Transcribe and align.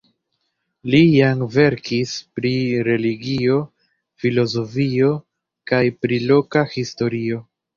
Li 0.93 1.01
jam 1.07 1.43
verkis 1.55 2.13
pri 2.39 2.53
religio, 2.87 3.59
filozofio 4.25 5.13
kaj 5.73 5.83
pri 6.01 6.23
loka 6.33 6.67
historio. 6.77 7.43